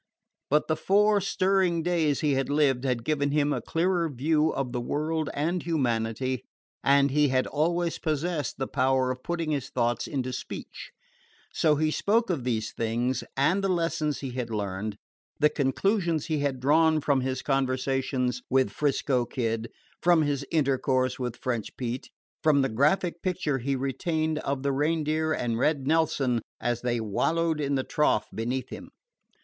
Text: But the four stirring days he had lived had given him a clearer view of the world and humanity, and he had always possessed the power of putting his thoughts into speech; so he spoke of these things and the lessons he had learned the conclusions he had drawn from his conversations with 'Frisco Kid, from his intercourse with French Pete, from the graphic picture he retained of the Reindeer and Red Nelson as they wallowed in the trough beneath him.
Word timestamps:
But 0.49 0.67
the 0.67 0.75
four 0.75 1.21
stirring 1.21 1.83
days 1.83 2.21
he 2.21 2.33
had 2.33 2.49
lived 2.49 2.85
had 2.85 3.03
given 3.05 3.29
him 3.29 3.53
a 3.53 3.61
clearer 3.61 4.09
view 4.09 4.49
of 4.49 4.71
the 4.71 4.81
world 4.81 5.29
and 5.35 5.61
humanity, 5.61 6.43
and 6.83 7.11
he 7.11 7.27
had 7.27 7.45
always 7.45 7.99
possessed 7.99 8.57
the 8.57 8.65
power 8.65 9.11
of 9.11 9.21
putting 9.21 9.51
his 9.51 9.69
thoughts 9.69 10.07
into 10.07 10.33
speech; 10.33 10.91
so 11.53 11.75
he 11.75 11.91
spoke 11.91 12.31
of 12.31 12.43
these 12.43 12.71
things 12.71 13.23
and 13.37 13.63
the 13.63 13.69
lessons 13.69 14.21
he 14.21 14.31
had 14.31 14.49
learned 14.49 14.97
the 15.39 15.51
conclusions 15.51 16.25
he 16.25 16.39
had 16.39 16.59
drawn 16.59 16.99
from 16.99 17.21
his 17.21 17.43
conversations 17.43 18.41
with 18.49 18.71
'Frisco 18.71 19.23
Kid, 19.25 19.71
from 20.01 20.23
his 20.23 20.43
intercourse 20.51 21.19
with 21.19 21.37
French 21.37 21.77
Pete, 21.77 22.09
from 22.41 22.63
the 22.63 22.69
graphic 22.69 23.21
picture 23.21 23.59
he 23.59 23.75
retained 23.75 24.39
of 24.39 24.63
the 24.63 24.71
Reindeer 24.71 25.31
and 25.31 25.59
Red 25.59 25.85
Nelson 25.85 26.41
as 26.59 26.81
they 26.81 26.99
wallowed 26.99 27.61
in 27.61 27.75
the 27.75 27.83
trough 27.83 28.25
beneath 28.33 28.69
him. 28.69 28.89